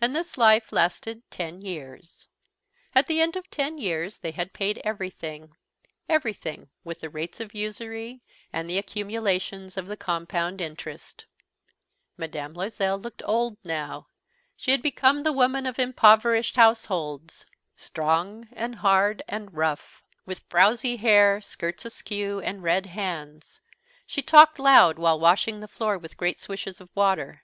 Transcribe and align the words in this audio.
And 0.00 0.16
this 0.16 0.38
life 0.38 0.72
lasted 0.72 1.30
ten 1.30 1.60
years. 1.60 2.26
At 2.94 3.06
the 3.06 3.20
end 3.20 3.36
of 3.36 3.50
ten 3.50 3.76
years 3.76 4.20
they 4.20 4.30
had 4.30 4.54
paid 4.54 4.80
everything, 4.82 5.54
everything, 6.08 6.70
with 6.84 7.00
the 7.00 7.10
rates 7.10 7.38
of 7.38 7.52
usury, 7.52 8.22
and 8.50 8.66
the 8.66 8.78
accumulations 8.78 9.76
of 9.76 9.88
the 9.88 9.96
compound 9.98 10.62
interest. 10.62 11.26
Mme. 12.16 12.54
Loisel 12.54 12.98
looked 12.98 13.20
old 13.26 13.58
now. 13.62 14.06
She 14.56 14.70
had 14.70 14.80
become 14.80 15.22
the 15.22 15.34
woman 15.34 15.66
of 15.66 15.78
impoverished 15.78 16.56
households 16.56 17.44
strong 17.76 18.48
and 18.52 18.76
hard 18.76 19.22
and 19.28 19.52
rough. 19.54 20.02
With 20.24 20.46
frowsy 20.48 20.96
hair, 20.96 21.42
skirts 21.42 21.84
askew, 21.84 22.40
and 22.40 22.62
red 22.62 22.86
hands, 22.86 23.60
she 24.06 24.22
talked 24.22 24.58
loud 24.58 24.98
while 24.98 25.20
washing 25.20 25.60
the 25.60 25.68
floor 25.68 25.98
with 25.98 26.16
great 26.16 26.40
swishes 26.40 26.80
of 26.80 26.88
water. 26.94 27.42